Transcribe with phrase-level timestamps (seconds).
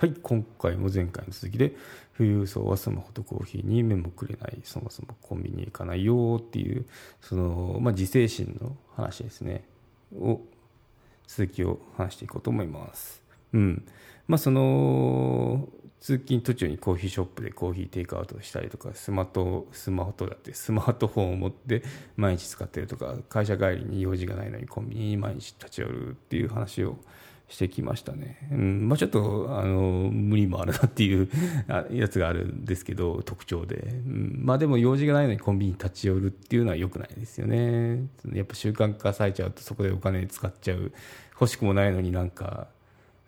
[0.00, 1.74] はい今回も前回の続きで
[2.16, 6.86] 富裕層はスマホとコーヒーに目もくれないそもそもコンビニ行かないよっていう
[7.20, 9.62] その、まあ、自制心の話ですね。
[10.18, 10.40] を
[11.26, 13.22] 続きを話していこうと思います。
[13.52, 13.86] うん。
[14.26, 15.68] まあその
[16.00, 21.82] 通勤途中にコーヒーショップでコーヒーテイクアウトしたりとかスマートスマホとだってスマートフォンを持って
[22.16, 26.96] 毎日使ってるとか会社帰りに用事がないのにコンビニに毎日立ち寄るっていう話を
[27.50, 28.88] してきましたね、うん。
[28.88, 31.28] まあ、ちょっとあの無理もあるなっていう
[31.90, 38.04] やつがあるんですけど特徴で、うん、まあでも用事がないのにコンビニに立ち寄るっていうのは良くないですよね。
[38.32, 40.92] やっぱ習慣化されちゃうとそこでお金使っちゃう。
[41.32, 42.68] 欲しくもないのになんか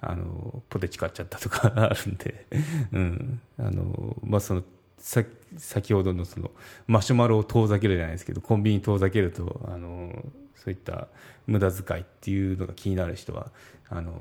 [0.00, 2.46] あのポテチ買っちゃったとか あるんで、
[2.92, 3.40] うん。
[3.58, 4.62] あのまあ、その
[4.98, 5.24] さ
[5.58, 6.52] 先ほどのその
[6.86, 10.24] マシュマロを遠ざけるじゃないですけどコンビニ遠ざけるとあの
[10.56, 11.08] そういった
[11.46, 13.50] 無駄遣いっていうのが気になる人は
[13.88, 14.12] あの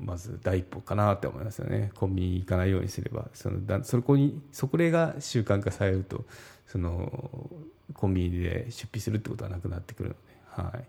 [0.00, 1.90] まず第一歩かなって思いますよね。
[1.94, 3.28] コンビニ行かないようにすれば。
[3.34, 6.24] そのだそこにそこが習慣化されると
[6.66, 7.50] その
[7.94, 10.20] コンビニで出費するってことはなくなってくるので。
[10.62, 10.82] はい。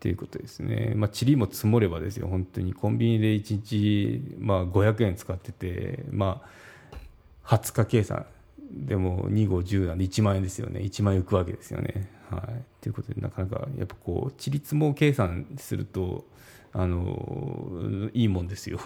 [0.00, 2.72] っていうことですね、まあ、塵も積もればですよ、本当に。
[2.72, 6.96] コンビニで1日、まあ、500円使ってて、まあ、
[7.44, 8.24] 20日計算。
[8.72, 12.08] でも2、5、10なんで1万円ですよね、1万円浮くわけですよね。
[12.30, 16.24] はい、ということで、なかなかやっぱこう、塵積も計算すると、
[16.72, 18.78] あのいいもんですよ。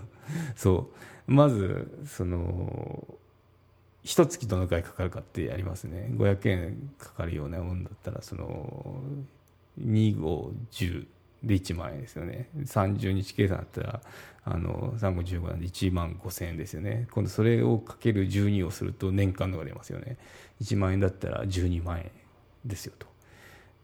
[0.56, 0.90] そ
[1.26, 1.32] う。
[1.32, 3.06] まずその
[4.02, 6.08] 一月どのくらいかかるかってやりますね。
[6.14, 9.02] 500円かかるようなもんだったらその
[9.78, 11.06] 2510
[11.42, 12.48] で1万円ですよね。
[12.56, 14.00] 30日計算だったら
[14.44, 17.08] あの3515なんで1万5000円ですよね。
[17.10, 20.16] 今度それをかける12をすると年間のが出ますよね。
[20.62, 22.10] 1万円だったら12万円。
[22.64, 23.06] ですよと。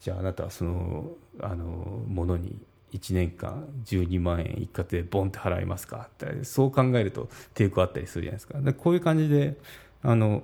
[0.00, 1.64] じゃああなたはそのあの
[2.06, 2.58] ものに
[2.92, 6.08] 1年間12万円一括でボンって払いますか？
[6.12, 8.60] ってそう考えると抵抗あったりするじゃないですか。
[8.60, 9.56] でこういう感じで
[10.02, 10.42] あの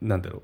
[0.00, 0.42] なんだろう。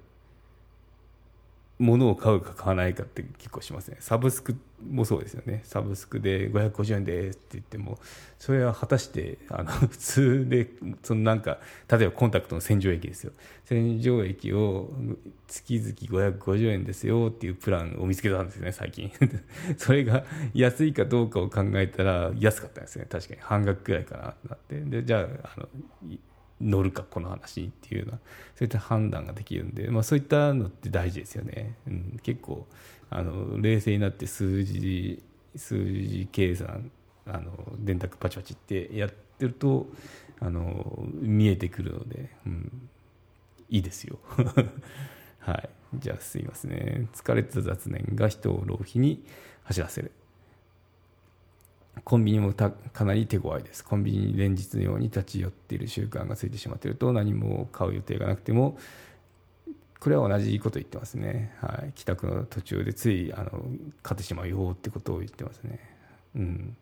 [1.78, 3.99] 物を買うか買わないかって結構しますね。
[4.00, 5.61] サブスクもそうですよね。
[5.65, 7.99] サブスクで550円ですって言っても
[8.39, 10.69] それは果たしてあの 普通で
[11.03, 13.33] そのなんか例えばコンタクトの洗浄液ですよ。
[13.65, 14.93] 洗浄液を
[15.47, 19.12] 月々550円ですよっていうプランを見つけたんですよね最近。
[19.78, 20.25] それが
[20.55, 23.06] 安いかどうかを考えたら安かったんですね。
[23.09, 23.41] 確かに。
[23.41, 24.81] 半額くらいかなって。
[24.81, 25.69] でじゃああの
[26.61, 28.19] 乗るかこの話っていうような
[28.57, 32.67] そういった判断ができるんで、まあ、そういったのって大事ですよね、うん、結構
[33.11, 35.23] あの冷静になって数字
[35.57, 36.91] 数字計算
[37.27, 39.87] あの電卓パチパチってやってると
[40.41, 42.89] あの見えてくるので、うん、
[43.69, 44.19] いいですよ。
[45.41, 45.69] はい。
[45.95, 47.09] じゃあすいませんね。
[47.15, 49.25] 疲れた雑念が人を浪費に
[49.65, 50.13] 走らせる。
[52.04, 52.72] コンビニもか
[53.04, 53.84] なり手強いです。
[53.84, 58.78] コンビニに連日のように立ち寄っている習慣がついてしまっていると何も買う予定がなくても
[60.00, 61.54] これは同じこと言ってますね。
[61.60, 63.64] はい、帰宅の途中でついあの
[64.03, 65.81] 買ってしまうよってことを言ってますね。
[66.36, 66.76] うん。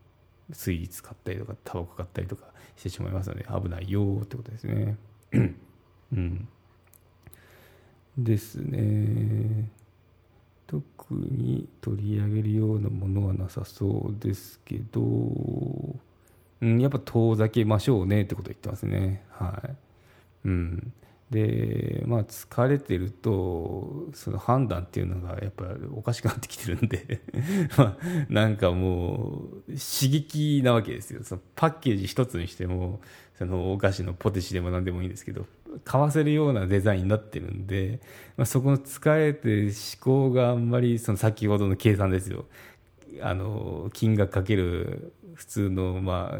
[0.53, 2.45] スイーツ買ったりとかタバコ買ったりとか
[2.75, 4.97] してしまいますので危ないよってことですね。
[6.13, 6.47] うん。
[8.17, 9.69] ですね。
[10.67, 15.01] 特に取り上げるようなものはなさそうですけど、
[16.61, 19.23] うん、やっぱ遠ざけましょうねってこと言ってますね。
[19.29, 19.75] はい。
[20.45, 20.93] うん。
[21.29, 27.21] で、まあ疲れてると、その判断っていうのがやっぱおかしくなってきてるんで
[27.77, 27.97] まあ
[28.29, 31.23] なんかもう刺激なわけですよ。
[31.23, 33.01] そのパッケージ一つにしても、
[33.37, 35.45] そのお菓子のポテチでも何でもいいんですけど、
[35.83, 37.99] 買わせるようなデザインになってるんで、
[38.35, 42.45] まあ、そこの使えて思考があんまりその先ほどの計算ですよ。
[43.21, 46.39] あの金額かける普通のま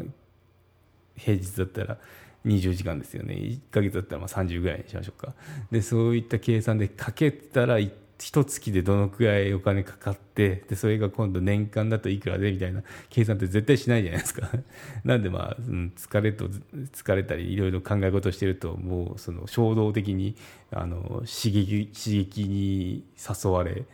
[1.16, 1.98] 平日だったら
[2.46, 3.34] 20時間ですよね。
[3.34, 5.34] 1ヶ月だったらまあ30ぐらいにしましょうか。
[5.70, 14.50] でそういった計算でかけたら一一月でどのくらいお金かかってでそれが今度年間だといくらでみたいな計算って絶対しないじゃないですか
[15.04, 20.36] なんでまあ、うん、疲れと疲れたりいろいろ考え事してるともうその衝動的に
[20.72, 23.84] あの刺激刺激に誘われ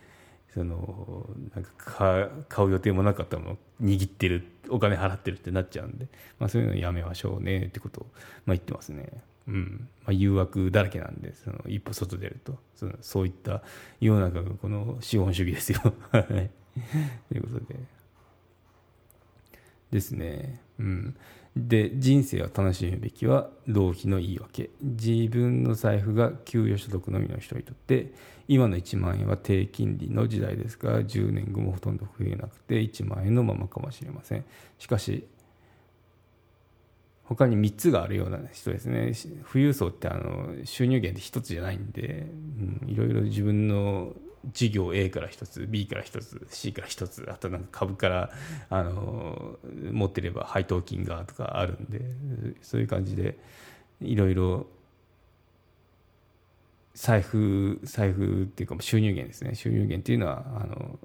[0.54, 6.06] そのなんか買う予定もなかったもの握ってるお金払ってるってなっちゃうんで、
[6.38, 8.06] まあ、そういうのやめましょうねってことを、
[8.46, 9.08] まあ、言ってますね。
[9.46, 9.88] うん。
[10.04, 12.58] まあ、誘惑だらけなんでその一歩外出ると。
[12.74, 13.62] そのそういった
[14.00, 15.80] 世の中がこの資本主義ですよ。
[16.10, 16.18] と
[17.34, 17.76] いうことで。
[19.90, 20.60] ですね。
[20.78, 21.16] うん。
[21.56, 24.70] で人生を楽しむべきは浪費の言い訳。
[24.80, 28.12] 自分の財布が給与所得のみの人にとって
[28.48, 34.44] 今の1万円は低金利の時代ですが10年後もほとんど増えなくて1万円のままかもしれません。
[34.78, 35.28] しかし
[37.24, 39.12] 他に3つがあるような人ですね。
[39.50, 42.26] 富裕層ってあの収入源って1つじゃないんで、
[42.86, 44.12] いろいろ自分の
[44.52, 48.30] 事業 A から1つ B から1つ C から1つあとなんか株から
[48.68, 49.58] あの
[49.90, 52.02] 持ってれば配当金がとかあるんで
[52.60, 53.38] そういう感じで
[54.02, 54.66] いろいろ
[56.92, 59.54] 財布財布っていうか収入源ですね。
[59.54, 60.98] 収入源っていうのはあの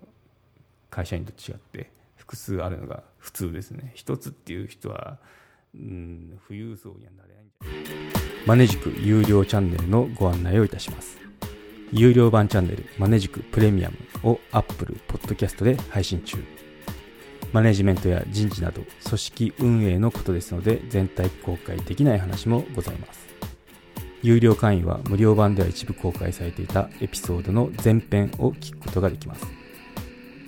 [0.89, 3.91] 会社員と違って複数あるのが普通ですね。
[3.95, 5.17] 一つっていう人は、
[5.73, 8.47] うん、富裕層にはなれないんじゃない？
[8.47, 11.17] マネジク有料チャンネルのご案内をいたします。
[11.91, 13.97] 有料版チャンネルマネジクプレミアム
[14.29, 16.37] を Apple Podcast で配信中。
[17.51, 23.27] マネジメントや人事など組織運営のことですので全体公開できない話もございます。
[24.21, 29.47] 有料会員は無料版では一部公開されていたエピソードの前編を聞くことができます。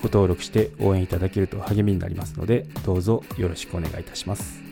[0.01, 4.70] ご登録して応援いただけると励みになりますのでどうぞよろしくお願いいたします。